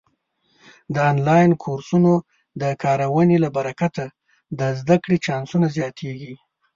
[0.93, 2.13] د آنلاین کورسونو
[2.61, 4.05] د کارونې له برکته
[4.59, 6.33] د زده کړې چانسونه زیاتېږي.